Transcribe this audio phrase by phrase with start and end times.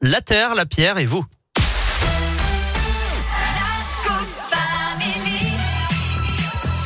[0.00, 1.24] La terre, la pierre et vous.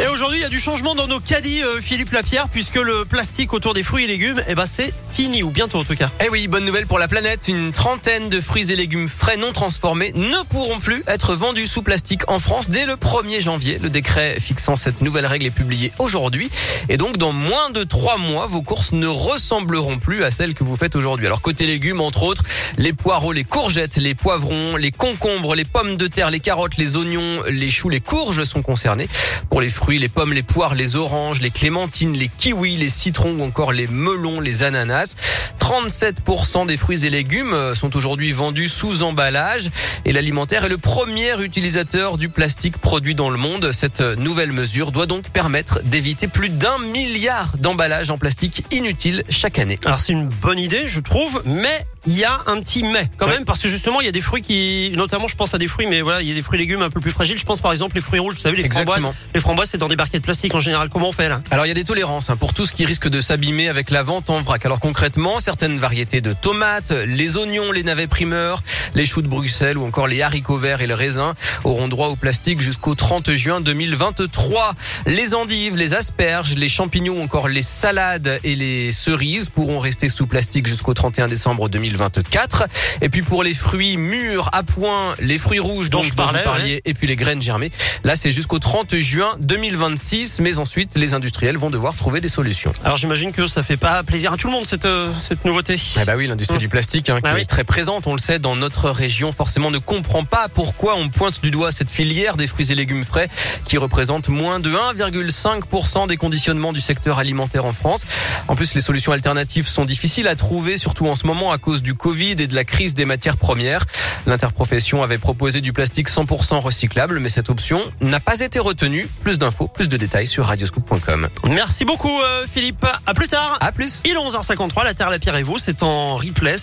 [0.03, 3.05] Et aujourd'hui, il y a du changement dans nos caddies, euh, Philippe Lapierre, puisque le
[3.05, 4.95] plastique autour des fruits et légumes, eh ben, c'est
[5.43, 5.95] ou bientôt en tout.
[6.25, 7.49] Eh oui, bonne nouvelle pour la planète.
[7.49, 11.83] Une trentaine de fruits et légumes frais non transformés ne pourront plus être vendus sous
[11.83, 13.79] plastique en France dès le 1er janvier.
[13.79, 16.49] Le décret fixant cette nouvelle règle est publié aujourd'hui.
[16.89, 20.65] Et donc, dans moins de trois mois, vos courses ne ressembleront plus à celles que
[20.65, 21.27] vous faites aujourd'hui.
[21.27, 22.45] Alors, côté légumes, entre autres,
[22.79, 26.97] les poireaux, les courgettes, les poivrons, les concombres, les pommes de terre, les carottes, les
[26.97, 29.09] oignons, les choux, les courges sont concernés.
[29.51, 33.37] Pour les fruits, les pommes, les poires, les oranges, les clémentines, les kiwis, les citrons
[33.39, 35.10] ou encore les melons, les ananas.
[35.15, 35.60] Express.
[35.71, 39.71] 37% des fruits et légumes euh, sont aujourd'hui vendus sous emballage
[40.05, 43.71] et l'alimentaire est le premier utilisateur du plastique produit dans le monde.
[43.71, 49.61] Cette nouvelle mesure doit donc permettre d'éviter plus d'un milliard d'emballages en plastique inutiles chaque
[49.61, 49.79] année.
[49.85, 53.29] Alors c'est une bonne idée, je trouve, mais il y a un petit mais quand
[53.29, 55.69] même parce que justement il y a des fruits qui, notamment je pense à des
[55.69, 57.39] fruits, mais voilà il y a des fruits et légumes un peu plus fragiles.
[57.39, 58.95] Je pense par exemple les fruits rouges, vous savez les Exactement.
[58.95, 59.15] framboises.
[59.35, 60.89] Les framboises c'est dans des barquettes plastiques en général.
[60.89, 61.43] Comment on fait là?
[61.53, 63.91] Alors il y a des tolérances hein, pour tout ce qui risque de s'abîmer avec
[63.91, 64.65] la vente en vrac.
[64.67, 68.63] Alors concrètement, certaines variétés de tomates, les oignons, les navets primeurs,
[68.95, 72.17] les choux de Bruxelles ou encore les haricots verts et le raisin auront droit au
[72.17, 74.75] plastique jusqu'au 30 juin 2023.
[75.07, 80.09] Les endives, les asperges, les champignons ou encore les salades et les cerises pourront rester
[80.09, 82.65] sous plastique jusqu'au 31 décembre 2024.
[83.03, 86.43] Et puis pour les fruits mûrs à point, les fruits rouges dont, je vous parlais,
[86.43, 87.71] parliez et puis les graines germées,
[88.05, 90.41] là c'est jusqu'au 30 juin 2026.
[90.41, 92.73] Mais ensuite, les industriels vont devoir trouver des solutions.
[92.85, 95.77] Alors j'imagine que ça fait pas plaisir à tout le monde cette euh, cette nouveauté.
[96.01, 97.43] Eh bah oui, l'industrie du plastique hein, qui Ah oui.
[97.43, 101.11] est très présente, on le sait, dans notre région, forcément ne comprend pas pourquoi on
[101.11, 103.29] pointe du doigt cette filière des fruits et légumes frais
[103.67, 108.07] qui représente moins de 1,5% des conditionnements du secteur alimentaire en France.
[108.49, 111.83] En plus, les solutions alternatives sont difficiles à trouver, surtout en ce moment à cause
[111.83, 113.85] du Covid et de la crise des matières premières.
[114.27, 119.07] L'interprofession avait proposé du plastique 100% recyclable, mais cette option n'a pas été retenue.
[119.23, 121.29] Plus d'infos, plus de détails sur radioscoop.com.
[121.49, 122.87] Merci beaucoup euh, Philippe.
[123.05, 123.59] À plus tard.
[123.61, 124.01] À plus.
[124.07, 126.57] Il est 11h53, la Terre, la Pierre et vous, c'est en replay.